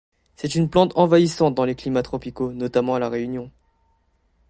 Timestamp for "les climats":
1.63-2.01